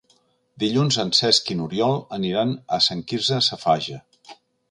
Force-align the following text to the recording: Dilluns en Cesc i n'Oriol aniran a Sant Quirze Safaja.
Dilluns 0.61 0.95
en 1.03 1.11
Cesc 1.17 1.51
i 1.55 1.57
n'Oriol 1.59 2.01
aniran 2.17 2.55
a 2.77 2.81
Sant 2.87 3.05
Quirze 3.11 3.39
Safaja. 3.49 4.01